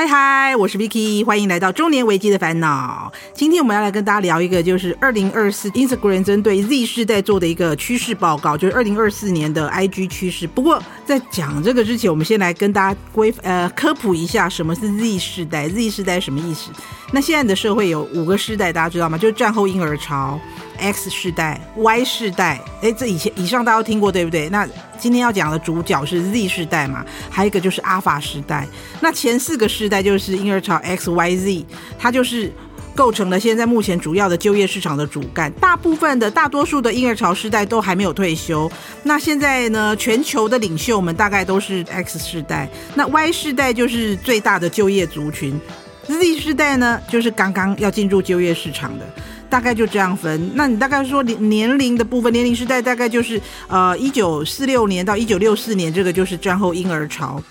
[0.00, 3.12] 嗨嗨，我是 Vicky，欢迎来到中年危机的烦恼。
[3.34, 10.46] 今天我们要来跟大家聊一个，就是二零二四 Instagram 针对 Z 世代做的一个趋势报告，就是二零二四年的 IG 趋势。
[10.46, 16.70] 不过在讲这个之前，我们先来跟大家规呃科普一下什么是 Z 世代，Z 世代什么意思？
[17.12, 19.18] 那现在的社会有五个世代，大家知道吗？
[19.18, 20.40] 就是战后婴儿潮。
[20.78, 24.48] X 世代、Y 世代，诶，这以前以上大家都听过，对不对？
[24.48, 24.66] 那
[25.00, 28.68] 今天要讲的主角是 Z 世代嘛，还有一个就是阿法世代。
[29.00, 31.66] 那前四个世代就是婴儿潮 X、Y、Z，
[31.98, 32.52] 它就是
[32.94, 35.50] 构成了现在目前主要的就业市场的主干。
[35.54, 38.70] 大部分的大多数的婴儿潮世代都还没有退休。
[39.02, 45.58] 那现在呢，全球的领袖们大概都是 X 世代，那 Y 世代就是最大的就业族群
[46.06, 49.06] ，Z 世代呢就是刚刚要进入就业市场的。
[49.50, 57.42] 大概就这样分，那你大概说年年龄的部分，年龄世代大概就是呃一九四六年到一九六四年，这个就是战后婴儿潮。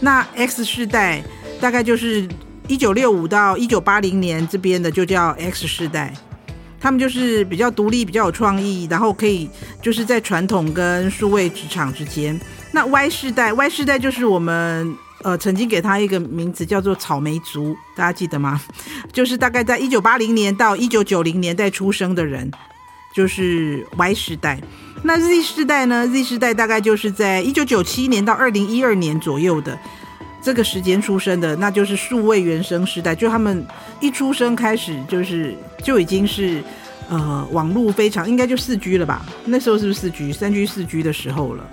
[0.00, 1.22] 那 X 世代
[1.60, 2.28] 大概就是
[2.66, 6.12] 一九六五到一九八零年，这边的就叫 X 世代，
[6.80, 9.48] 他们就是比较独立、比较有创意，然后可以
[9.80, 12.38] 就是在传统跟数位职场之间。
[12.72, 14.94] 那 Y 世代，Y 世代就是我们。
[15.22, 18.60] 呃，曾经给他一个名字叫做“草莓族”，大家记得吗？
[19.12, 22.50] 就是大概在一九八零年到一九九零年代出生的人，
[23.14, 24.60] 就是 Y 时代。
[25.02, 29.78] 那 Z 世代呢？Z 世代大概就是在一九九七年到二零一二年左右的
[30.42, 33.14] 这个时间出生的，那就是数位原生世代。
[33.14, 33.66] 就他们
[34.00, 36.62] 一出生开始，就是就已经是
[37.08, 39.24] 呃网络非常应该就四 G 了吧？
[39.44, 41.64] 那时候是不是四 G、三 G、四 G 的时候了？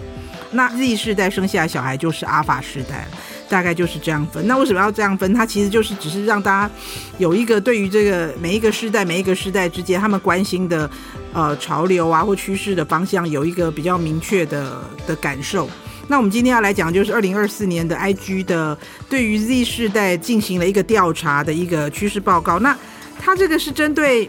[0.51, 3.07] 那 Z 世代生下的小孩就是阿法世代。
[3.53, 4.47] 大概就是这样分。
[4.47, 5.31] 那为什么要这样分？
[5.31, 6.73] 它其实就是只是让大家
[7.19, 10.89] 有一个对于这个每一个世代、每一个世代之间他们关心的
[11.33, 15.69] 呃潮流啊或趋势的方向有一个比较明确的的感受。
[16.07, 18.75] 那我们今天要来讲就是二零二四年的 IG 的
[19.07, 22.57] 对于 Z 世代进行了一个调查的一个趋势报告。
[22.57, 22.75] 那
[23.19, 24.27] 它这个是针对。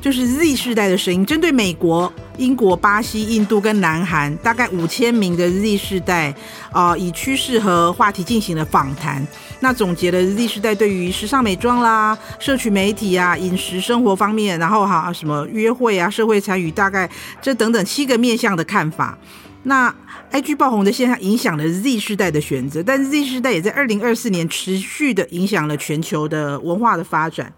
[0.00, 6.32] 就是 Z 世代的声音，针对美国、英国、巴西、印度跟南韩，大概五千名的 Z 世代，
[6.70, 9.26] 啊、以趋势和话题进行了访谈。
[9.60, 17.10] 那总结了 Z 世代对于时尚美妆啦、社群媒体啊、饮食生活方面，然后哈什么约会啊、社会参与，大概
[17.42, 19.18] 这等等七个面向的看法。
[19.64, 19.92] 那
[20.30, 27.52] IG 爆红的现象影响了 Z 世代的选择，但 Z 世代也在二零二四年持续的影响了全球的文化的发展。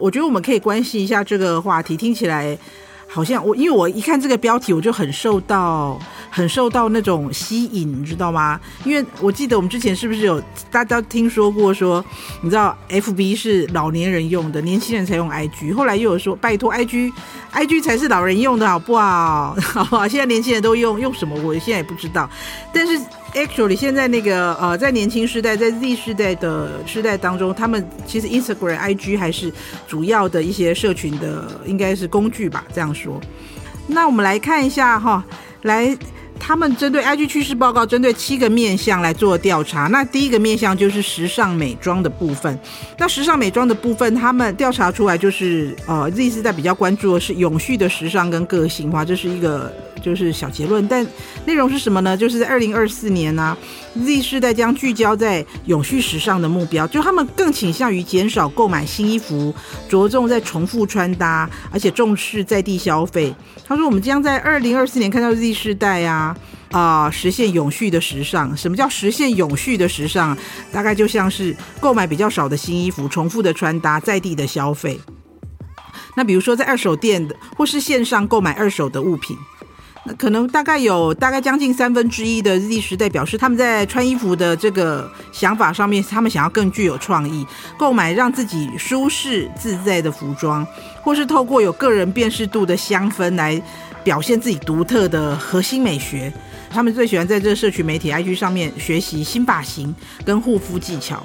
[0.00, 2.56] 我觉得我们可以关心一下这个话题，听起来
[3.06, 5.98] 好像我，因为我一看这个标题，我就很受到
[6.30, 8.58] 很受到那种吸引，你知道吗？
[8.84, 12.02] 因为我记得我们之前是不是有大家听说过说，
[12.40, 19.54] 你知道 FB 是老年人用的，年轻人才用 IG，后来又有说拜托 IG，IG 才是老人用的好不好？
[19.60, 20.08] 好不好？
[20.08, 21.34] 现在年轻人都用用什么？
[21.42, 22.30] 我现在也不知道，
[22.72, 22.98] 但是。
[23.34, 29.52] Actually，现在那个呃，在年轻世代，在 Z 世代的时代当中，他们其实 Instagram、IG 还是
[29.86, 33.20] 主要的一些社群的，应该是工具吧，这样说。
[33.86, 35.24] 那我们来看一下哈，
[35.62, 35.96] 来。
[36.42, 39.88] 他们针对 IG 趋势报告，针对七个面向来做调查。
[39.88, 42.58] 那第一个面向就是时尚美妆的部分。
[42.96, 49.70] 那时尚美妆的部分，他们调查出来就是，呃，Z 世代比较关注的是永续的时尚跟个性化，这是一个
[50.02, 50.86] 就是小结论。
[50.88, 51.06] 但
[51.46, 52.16] 内容是什么呢？
[52.16, 53.56] 就是在二零二四年呢
[53.94, 59.54] ，，Z 世代将聚焦在永续时尚的目标，就他们更倾向于减少购买新衣服，
[59.88, 63.34] 着重在重复穿搭，而且重视在地消费。
[63.64, 66.36] 他说，我们将在二零二四年看到 Z 世代啊。
[66.70, 68.56] 啊、实现永续的时尚。
[68.56, 70.38] 什么叫实现永续的时尚？
[70.70, 75.00] 大概就像是购买比较少的新衣服，重复的穿搭，在地的消费。
[76.14, 79.36] 那比如说在二手店的，或是线上购买二手的物品，
[80.04, 87.46] 那可能大概有大概将近三分之一的 Z 世代表示，他们在穿衣服的这个想法上面，他们想要更具有创意，
[87.78, 90.66] 购买让自己舒适自在的服装，
[91.02, 93.62] 或是透过有个人辨识度的香氛来。
[94.02, 96.32] 表现自己独特的核心美学，
[96.70, 99.94] 他们最喜欢在这个社群媒体 IG 上面学习新发型
[100.24, 101.22] 跟护肤技巧。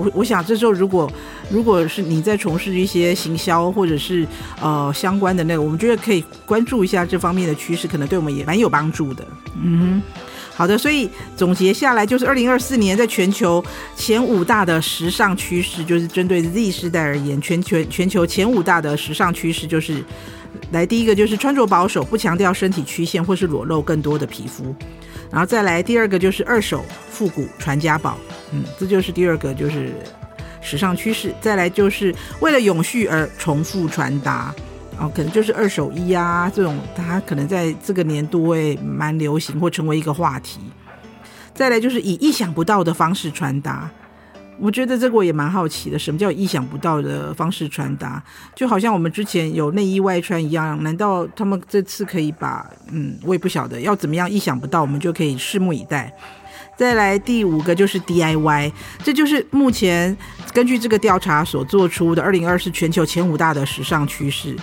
[0.00, 1.10] 我我想这时候如果
[1.50, 4.26] 如果是你在从事一些行销或者是
[4.60, 9.24] 呃相关的那个，我们觉得可以关注一下这方面的趋势，可能对我们也蛮有帮助的。
[9.62, 10.22] 嗯哼，
[10.56, 13.62] 好的，所以总结下来就是二零二四年在全球
[13.96, 20.02] 前五大的时尚趋势，就是针对 Z 世代而言，全全全球前五大的时尚趋势就是。
[20.72, 24.74] 来，第一个就是穿着保守，不强调身体曲线或是裸露更多的皮肤，
[25.30, 28.18] 然后再来第二个就是二手复古传家宝，
[28.52, 29.92] 嗯，这就是第二个就是
[30.60, 31.32] 时尚趋势。
[31.40, 34.54] 再来就是为了永续而重复传达，
[34.98, 40.60] 哦，可能就是二手衣啊这种，它可能在这个年度会蛮流行或成为一个话题。
[41.54, 43.90] 再来就是以意想不到的方式传达。
[44.60, 48.22] 我觉得这个我也蛮好奇的，什么叫意想不到的方式传达？
[48.54, 52.68] 就好像我们之前有内衣外穿一样，难道他们这次可以把……
[52.92, 56.12] 嗯，我也不晓得要怎么样意想不到，我们就可以拭目以待。
[56.76, 58.72] 再来第五个就是 DIY，
[59.02, 60.16] 这就是目前
[60.52, 64.56] 根据这个调查所做出的二零二四全球前五大的时尚趋势。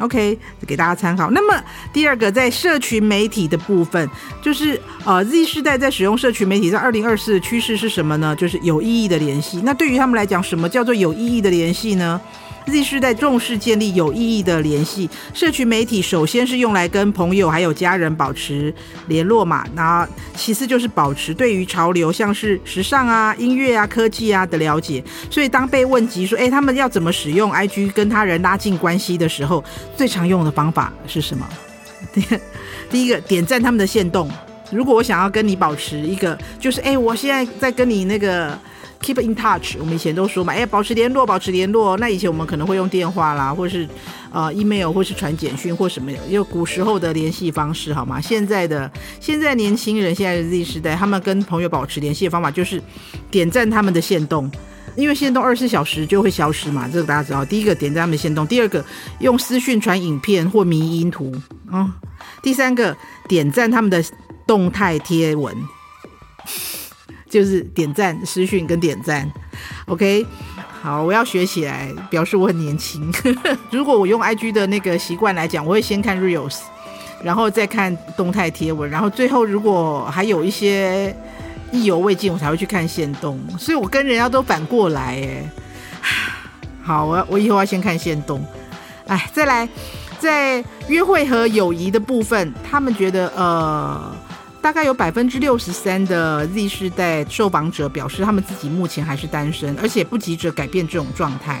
[0.00, 0.36] OK，
[0.66, 1.30] 给大家参考。
[1.30, 1.62] 那么
[1.92, 4.10] 第二个，在社群媒体的部分，
[4.42, 8.34] 就是呃，Z 世代在使用社群媒体，在二零二四的趋势是什么呢？
[8.34, 9.60] 就是有意义的联系。
[9.64, 12.20] 那对于他们来讲，什么叫做有意义的联系呢
[12.66, 18.74] ？Z 世代重视建立有意义的联系，社群媒体首先是用来跟朋友还有家人保持
[19.06, 25.04] 联络嘛，那其次就是保持对于潮流，像是时尚啊、音乐啊、科技啊的了解。
[25.30, 29.62] 所以当被问及说，哎，他们要怎么使用 IG 跟他人拉近关系的时候，
[29.96, 31.46] 最常用的方法是什么？
[32.90, 34.30] 第一个，点赞他们的限动。
[34.70, 38.58] 如果我想要跟你保持一个，就是哎，我现在在跟你那个。
[39.04, 41.94] Keep in touch，我们以前都说嘛，哎，保持联络，保持联络。
[41.98, 43.86] 那以前我们可能会用电话啦，或是
[44.32, 48.18] 呃 email，或是传简讯或什么，有古时候的联系方式，好吗？
[48.18, 48.90] 现在的
[49.20, 52.82] 现在年轻人，现在的 Z 时代，他们跟朋友保持联系的方法就是
[53.30, 54.50] 点赞他们的限动，
[54.96, 57.44] 因为限动二十四小时就会消失嘛，这个大家知道。
[57.44, 58.82] 第一个点赞他们的限动，第二个
[59.18, 61.30] 用私讯传影片或迷因图，
[61.70, 61.92] 嗯，
[62.42, 62.96] 第三个
[63.28, 64.02] 点赞他们的
[64.46, 65.54] 动态贴文。
[67.34, 69.28] 就是点赞、私讯跟点赞
[69.86, 70.24] ，OK，
[70.80, 73.12] 好，我要学起来，表示我很年轻。
[73.72, 76.60] 如果我用 IG 的那个习惯来讲，我会先看 Reels，
[77.24, 81.12] 然后再看动态贴文，然后最后如果还有一些
[81.72, 83.36] 意犹未尽，我才会去看限动。
[83.58, 85.50] 所以我跟人家都反过来，哎，
[86.84, 88.46] 好，我我以后要先看限动。
[89.08, 89.68] 哎，再来，
[90.20, 94.16] 在约会和友谊的部分，他们觉得呃。
[94.64, 101.60] 大概有百分之六十三的 Z 世代受访者表示，他们自己目前还是单身，而且不急着改变这种状态。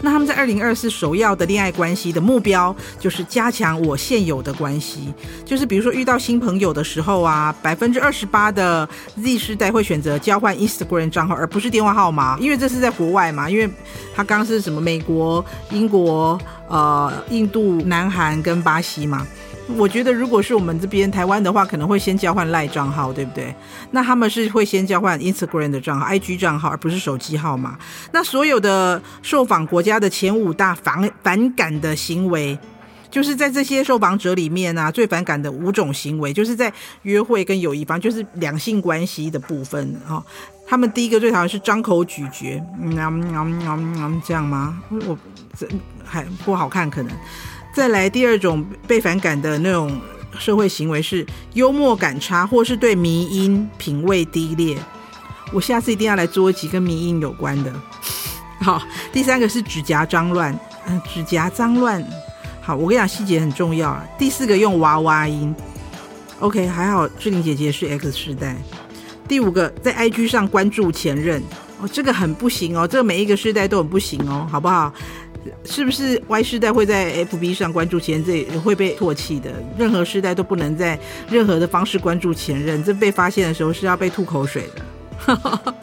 [0.00, 5.12] 那他们在二零二四首要的恋爱关系的目标，就是加强我现有的关系。
[5.44, 8.88] 就是比如说遇到新朋友的时候啊，百分之二十八的
[9.22, 13.50] Z 世代会选择交换 Instagram 账号，而不是电话号码，因为这是在国外嘛。
[13.50, 13.68] 因为
[14.14, 19.26] 他刚刚是什么美国、英国、呃、印度、南韩跟巴西嘛。
[19.76, 23.54] 我觉得，如果是我们这边台湾的话，可能会先交换赖账号，对不对？
[23.90, 27.78] 那他们是会先交换 Instagram 的账号、IG 账号，而不是手机号码。
[28.12, 32.58] 那所有的受访国家的前五大反反感的行为，
[33.10, 36.72] 就是在这些受访者里面啊，最反感的五种行为，就是在
[37.02, 40.22] 约会跟友谊方，就是两性关系的部分啊。
[40.66, 44.80] 他们第一个最讨厌是张口咀嚼，嗯嗯嗯嗯，这样吗？
[45.06, 45.18] 我
[45.58, 45.68] 这
[46.04, 47.12] 还不好看，可能。
[47.74, 50.00] 再来第二种被反感的那种
[50.38, 54.76] 社会行为是幽默感差，或是对迷因品味低劣。
[55.52, 57.72] 我下次一定要来做一集跟迷因有关的。
[58.60, 58.82] 好，
[59.12, 62.02] 第三个是指甲脏乱，嗯，指甲脏乱。
[62.60, 64.04] 好，我跟你讲细节很重要啊。
[64.18, 65.54] 第四个用娃娃音。
[66.40, 68.56] OK，还好志玲姐姐是 X 世代。
[69.26, 71.42] 第五个在 IG 上关注前任，
[71.80, 74.92] 哦，这个很不行哦，这个每一个世代都很不行哦，好不好？
[75.64, 79.50] 是不是 Y 世代会在 FB 上关注前任，这也会被唾弃的？
[79.78, 80.98] 任何世代都不能在
[81.30, 84.82] 任何的方式关注前任，这被发现的时候是要被吐口水的。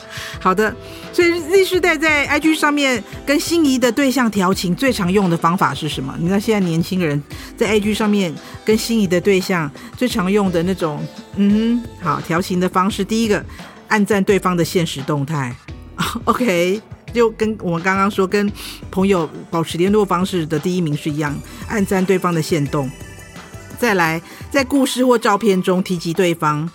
[0.42, 0.76] 好的，
[1.14, 6.14] 所以 Z 世代在 IG 上面跟心仪的对象调情最常用的方法是什么？
[6.20, 7.22] 你知道现在年轻人
[7.56, 8.34] 在 IG 上面
[8.66, 11.02] 跟心仪的对象最常用的那种，
[11.38, 13.42] 嗯哼，好调情的方式，第一个
[13.88, 15.56] 按赞对方的现实动态，
[16.26, 16.82] OK。
[17.14, 18.52] 就跟我们刚刚说，跟
[18.92, 21.36] 朋友保持联络方式的第一名是一样，
[21.68, 22.90] 按赞对方的线动，
[23.78, 26.70] 再来在故事或照片中提及对方，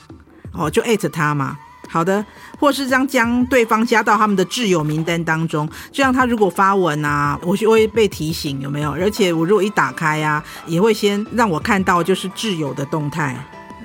[0.52, 1.58] 哦，就艾特他嘛。
[1.86, 2.24] 好的，
[2.58, 8.90] 或是将将对方加到他们的挚友名单当中，这样他如果发文啊，我就会被提醒，有没有？
[8.90, 13.36] 而且我如果一打开、啊，也会先让我看到就是挚友的动态，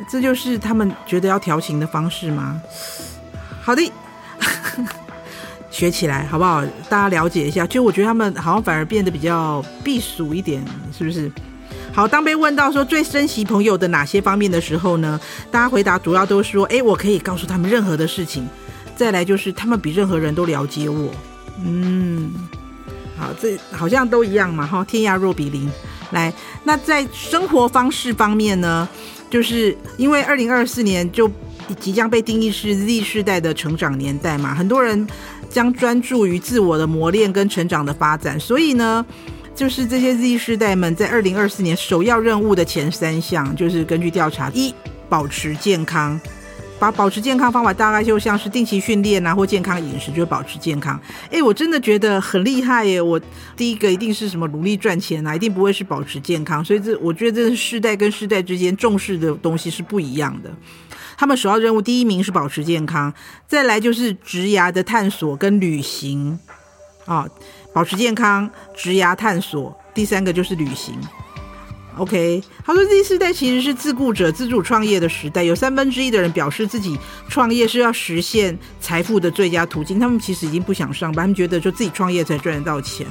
[0.10, 2.60] 这就是他们觉得要调情的方式吗？
[3.62, 3.92] 好的。
[5.72, 6.64] 学起来好不好？
[6.90, 7.66] 大家了解一下。
[7.68, 10.64] 就我觉得他们好像反而变得比较避俗一点，
[10.98, 11.32] 是不是？
[11.94, 15.20] 好，当被问到说最珍惜朋友的哪些方面的时候呢？
[15.52, 18.48] 大家回答主要都是说：哎，我可以告诉他们任何的事情。
[18.96, 21.12] 再来就是他们比任何人都了解我。
[21.64, 22.32] 嗯，
[23.18, 25.70] 好，这好像都一样嘛，哈，天涯若比邻。
[26.12, 26.34] 来，
[26.64, 28.88] 那在生活方式方面呢？
[29.30, 31.30] 就是因为二零二四年就
[31.80, 35.08] 即将被定义是 Z 世代的成长年代嘛，很多人。
[35.50, 39.06] 将专注于自我的磨练跟成长的发展，所以呢，
[39.56, 44.74] 就是这些 Z 世代们在二零二四年首要任务的前三项，就是根据调查：一、
[45.10, 46.18] 保持健康；
[46.78, 50.98] 把保持健康方法大概就像是定期训练啊，或健康饮食，就是保持健康。
[51.32, 53.02] 哎，我真的觉得很厉害耶！
[53.02, 53.20] 我
[53.58, 56.64] 第一个一定是什么努力赚钱啊，一定不会是保持健康。
[56.64, 60.50] 所以这我觉得这是世代跟世代之间重视的东西是不一样的。
[61.20, 63.14] 他们首要任务第一名是保持健康，
[63.46, 66.40] 再来就是职涯的探索跟旅行
[67.04, 67.28] 啊，
[67.74, 70.96] 保持健康、职涯探索，第三个就是旅行。
[71.98, 76.98] OK，他说 Z 世代其实是自雇者自主创业的时代，有三分之一的人表示自己
[77.28, 83.06] 创业是要实现财富的最佳途径，他们其实已经不想上班，他们觉得就自己创业才赚得到钱。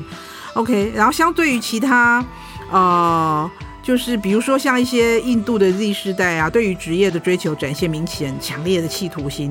[0.55, 2.25] OK，然后相对于其他，
[2.71, 3.51] 呃。
[3.89, 9.51] 就是比如说像一些印度的 Z 世代啊，对于职业的追求展现明显强烈的企图心。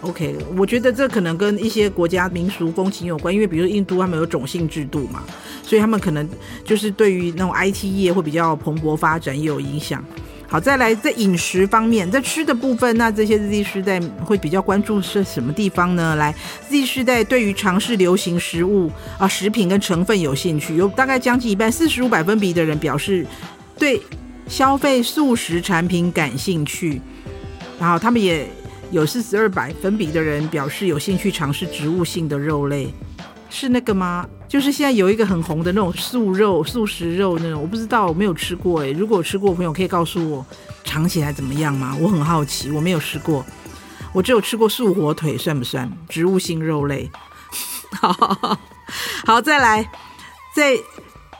[0.00, 5.22] OK，我觉得这可能跟一些国家民俗风情有关，因为比如印度他们有种姓制度嘛，
[5.62, 6.28] 所以他们可能
[6.64, 10.04] 就是对于那种 IT 业会比较蓬勃发展也有影响。
[10.48, 16.16] 好，再来在饮食方面，在吃的部分，那这些 Z 世代会比较关注是什么地方呢？
[16.16, 16.34] 来
[16.68, 23.24] ，Z 世代对于尝试流行食物啊、食品跟成分有兴趣，有大概将近一半，四十五百分比的人表示。
[23.80, 24.00] 对
[24.46, 27.00] 消费素食产品感兴趣，
[27.80, 28.46] 然后他们也
[28.90, 32.92] 有四十二百分比的人表示有兴趣尝试植物性的肉类，
[33.48, 34.28] 是那个吗？
[34.46, 38.92] 就是现在有一个很红的那种素肉、素食肉那种，我不知道，我没有吃过诶。
[38.92, 40.44] 如果吃过朋友可以告诉我
[40.84, 41.96] 尝起来怎么样吗？
[41.98, 43.42] 我很好奇，我没有吃过，
[44.12, 47.10] 我只有吃过素火腿，算不算植物性肉类？
[48.02, 48.58] 好，
[49.24, 49.90] 好，再来，
[50.54, 50.76] 再。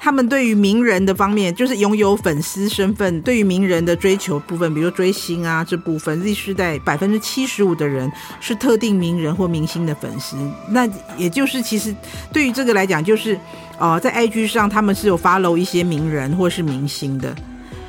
[0.02, 10.38] 他们对于名人的方面，就是拥有粉丝身份，对于名人的追求部分，比如追星啊这部分，Z 世代百分之七十五的人是特定名人或明星的粉丝。
[10.70, 10.88] 那
[11.18, 11.94] 也就是其实
[12.32, 13.38] 对于这个来讲，就是
[13.78, 17.36] 呃，在 IG 上他们是有 follow 一些名人或是明星的，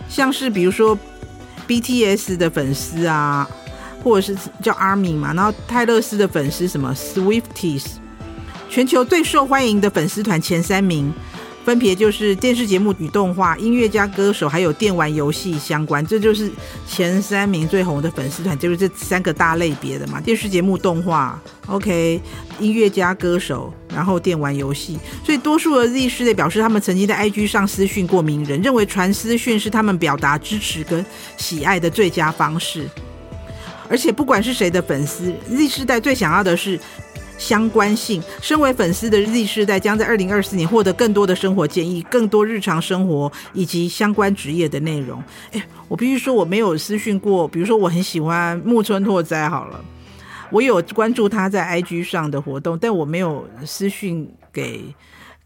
[0.10, 1.00] 像是比如说
[1.66, 3.48] BTS 的粉丝啊，
[4.04, 7.86] 或者是叫 ARMY 嘛，然后泰勒斯的粉丝什么 Swifties，
[8.70, 11.14] 全球最受欢迎的粉丝团前三名。
[11.64, 16.52] 分别就是电视节目与动画、音乐家、歌手，还有电玩游戏相关，这就是
[16.88, 20.20] 前三名最红的粉丝团，就是这三个大类别的嘛。
[20.20, 22.20] 电视节目、动画，OK，
[22.60, 25.00] 音乐家、歌手，然后电玩游戏。
[25.24, 31.06] 所以多数的 Z 世代表示，他们曾经在 IG 上私讯过名人，认为传私讯是他们表达支持跟
[31.38, 32.88] 喜爱的最佳方式。
[33.88, 36.80] 而且不管是谁的粉丝，Z 世代最想要的是。
[37.42, 45.22] 相关性，身为粉丝的 Z 世代将在二零二四年获得更多的生活建议、更多日常生活以及相关职业的内容。
[45.54, 49.84] 诶，我必须说我没有私讯过，比如说我很喜欢木村拓哉，好了，
[50.52, 54.86] 我有关注他在 IG 上的活动，但我没有私讯给。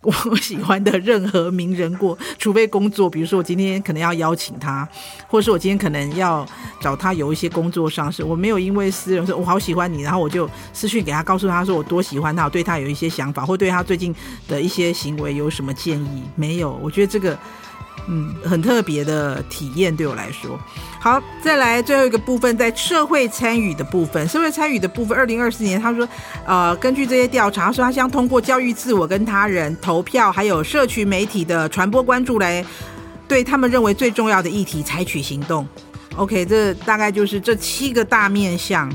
[0.05, 4.87] 我喜欢的任何名人过， 除非工作，比如说我今天可能要邀请他，
[5.27, 6.45] 或者是我今天可能要
[6.79, 14.13] 找他有一些工作上事，我没有因为私人说我好喜欢你，然后我就私讯给他，告诉他说我多喜欢他，我对他有一些想法，或对他最近
[14.47, 16.23] 的一些行为有什么建议？
[16.35, 17.37] 没有，我觉得这个。
[18.07, 20.59] 嗯，很特别的体验对我来说。
[20.99, 24.27] 好，再来最后一个部分，在社会参与的部分。
[24.27, 26.07] 社会参与的部分，二零二四年，他说，
[26.45, 32.63] 呃，根据这些调查，说他将通过教育自我跟他人、投票，还有社群媒体的传播关注，来
[33.27, 35.67] 对他们认为最重要的议题采取行动。
[36.15, 38.91] OK，这大概就是这七个大面向。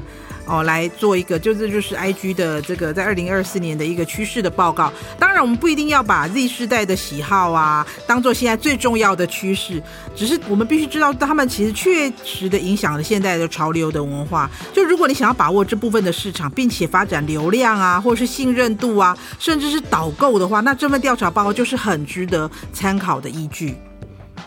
[0.47, 4.93] 哦，来做一个，就这就是 IG 的这个在二零二四年的一个趋势的报告。
[5.19, 9.83] 当然，我们不一定要把 Z 世代的喜好啊当做现在最重要的趋势，
[10.17, 14.51] 只是我们必须知道，他们其实确实的影响了现在的潮流的文化。
[14.73, 23.77] 就如果你想要把握这部分的市场，并且发展流量啊，或者是信任度啊，甚至是导购的话，那这份调查报告就是很值得参考的依据。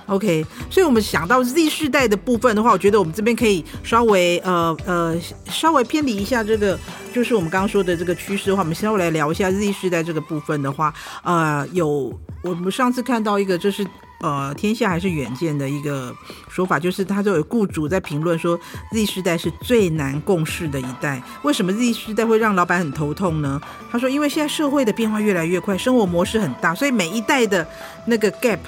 [0.08, 6.78] OK，所以我们想到 Z 世代的部分的话，我觉得我们这边可以稍微呃呃稍微偏离一下这个，
[7.14, 10.94] 就是我们刚刚说的这个趋势的话，我们稍微来聊一下 Z 世代这个部分的话，
[11.24, 13.86] 呃，有我们上次看到一个就是。
[14.24, 16.16] 呃，天下还是远见的一个
[16.48, 18.58] 说法，就是他都有雇主在评论说
[18.94, 21.22] ，Z 世代是最难共事的一代。
[21.42, 23.62] 为什么 Z 世代会让老板很头痛呢？
[23.92, 27.68] 他说，因为现在社会的变化越来越快，生活模式很大，所以每一代的
[28.06, 28.60] 那个 gap，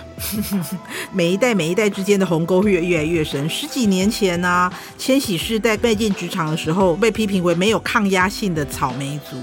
[1.14, 3.50] 每一代每一代之间的鸿沟会越来越深。
[3.50, 9.38] 十几年前呢、千禧世代迈进职场的时候，被批评为没有抗压性的草莓族。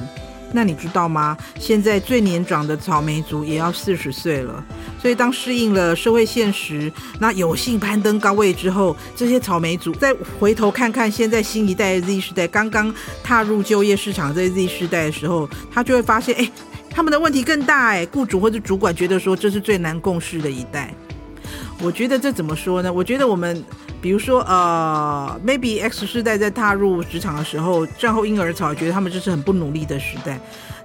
[0.53, 1.37] 那你知道吗？
[1.59, 4.65] 现在最年长的草莓族也要四十岁了。
[5.01, 16.51] 所以当适应了社会现实，那有幸攀登高位之后，这些草莓族再回头看看现在新一代 Z 世代刚刚踏入就业市场，在 Z 世代的时候，他就会发现，哎，
[16.91, 20.95] 他们的问题更大，哎，雇主或者主管觉得说这是最难共事的一代。
[21.81, 22.93] 我觉得这怎么说呢？
[22.93, 23.65] 我觉得我们。
[24.03, 30.39] 比如说呃，maybe X 世代在踏入职场的时候，战后婴儿潮觉得他们这是很不努力的时代。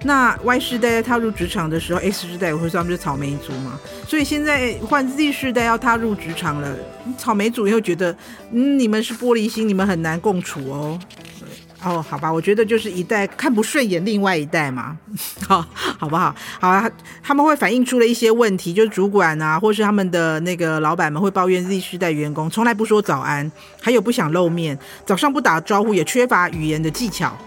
[0.03, 3.79] 那 Y 世代在踏入职场的时候，X 世代也会说他们是草莓族嘛。
[4.07, 6.77] 所以现在换 Z 世代要踏入职场了，
[7.17, 8.15] 草莓族又觉得，
[8.51, 10.99] 嗯，你们是玻璃心，你们很难共处哦。
[11.83, 14.97] 哦，好吧，我觉得就是一代看不顺眼另外一代嘛，
[15.47, 16.35] 好，好不好？
[16.59, 16.89] 好啊，
[17.21, 27.37] 他们会反映出了一些问题，就是主管啊，或是他们的那个老板们会抱怨 Z 世代员工从来不说早安，还有不想露面，早上不打招呼，也缺乏语言的技巧。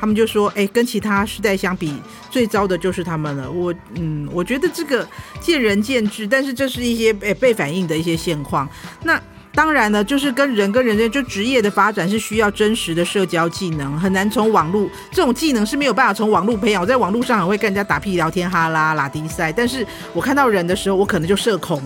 [0.00, 1.96] 他们就说，哎，跟其他世代相比，
[2.28, 3.48] 最糟的就是他们了。
[3.48, 5.06] 我，嗯，我觉得这个
[5.40, 8.68] 见仁见智，但是这是一些诶被反映的一些现况。
[9.04, 9.22] 那。
[9.54, 16.80] 当然呢，就是跟人跟人的就职业的发展是需要真实的社交技能，很难从网络这种技能是没有办法从网络培养。
[16.80, 21.82] 我在网络上很会跟人家打屁聊天哈拉拉低赛，但是我看到人的时候，我可能就社恐，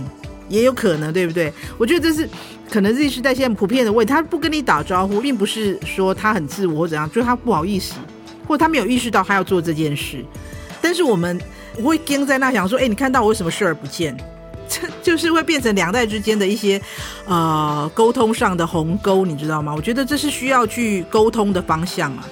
[0.48, 1.52] 也有可能，对不对？
[1.76, 2.28] 我觉得这是
[2.70, 4.12] 可能 Z 世代现在普遍的问题。
[4.12, 7.94] 他不跟你打招呼，并不是说他很自我或怎样，就是他不好意思，
[8.46, 10.24] 或他没有意识到他要做这件事。
[10.80, 11.40] 但是我们
[11.78, 14.16] 我会跟在那想说，哎，你看到我为什么视而不见？
[14.68, 16.80] 这 就是会变成两代之间的一些，
[17.26, 19.74] 呃，沟通上的鸿沟，你知道吗？
[19.74, 22.24] 我觉得这是需要去沟通的方向啊。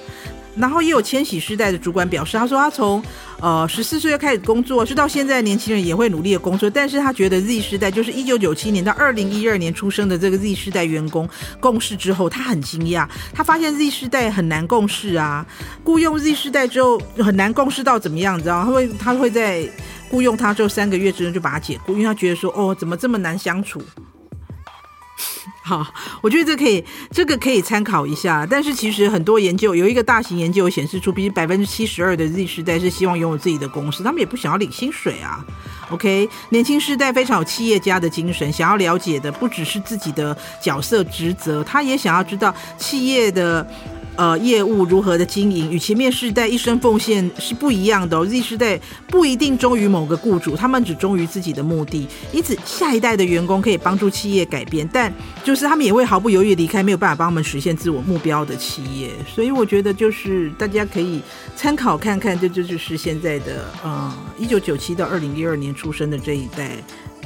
[0.57, 3.03] 然后也有千禧世代的主管表示，他说他从
[3.41, 11.27] 呃十四岁开始工作，直到现在年轻人也会努力的工作，但是他觉得 Z 世代就是一九九七年到二零一二年出生的这个 Z 世代员工
[11.59, 15.45] 共事之后，他很惊讶，他发现 Z 世代很难共事啊，
[15.83, 18.63] 雇佣 Z 世代之后很难共事到怎么样，你知道？
[18.63, 19.69] 他会他会在。
[20.15, 23.81] 雇佣他之后三个月之内就把他解雇，因为他觉得说哦，怎么这么难相处？
[25.61, 25.85] 好，
[26.21, 26.81] 我觉得这可以，
[27.11, 28.47] 这个可以参考一下。
[28.49, 35.45] 但是其实很多研究有一个大型研究显示出，比如百分之七十二的 Z 时代是希望拥有自己的公司，他们也不想要领薪水啊。
[35.89, 43.69] OK，年轻世代非常有企业家的精神，想要了解的不只是自己的角色职责，他也想要知道企业的。
[44.17, 48.25] 呃，业务如何的经营，与前面世代一生奉献是不一样的。
[48.25, 52.07] Z 世代不一定忠于某个雇主，他们只忠于自己的目的。
[52.31, 59.09] 因此，下一代的员工可以帮助企业改变，但就是他们也会毫不犹豫离开没有办法帮他们实现自我目标的企业。
[59.27, 61.21] 所以，我觉得就是大家可以
[61.55, 66.71] 参考看看，这就就是现在的呃，一九九七到二零一二年出生的这一代，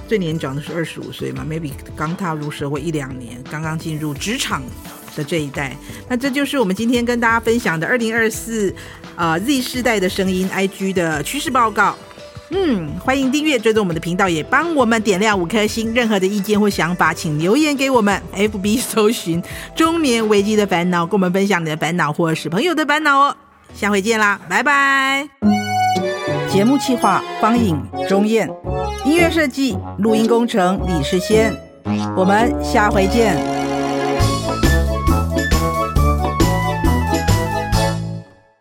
[0.08, 4.64] 最年长的是二十五岁嘛，maybe 刚踏入社会一两年，刚刚进入职场。
[5.16, 5.76] 的这一代，
[6.08, 8.74] 那这就是我们今天跟大家分享的二零二四
[9.16, 11.96] 啊 Z 世代的声音 IG 的趋势报告。
[12.52, 15.94] 嗯，欢迎订阅追踪我们的频道，也帮我们点亮五颗星。
[15.94, 18.20] 任何的意见或想法，请留言给我们。
[18.36, 19.40] FB 搜寻
[19.76, 23.38] 中年危机的烦恼，跟我们分享你的烦恼或是朋友的烦恼哦。
[23.76, 25.30] 下回见啦，拜拜。
[26.52, 28.50] 节目企划方颖、钟燕，
[29.06, 31.56] 音乐设计、录音工程李世先。
[32.18, 33.69] 我们下回见。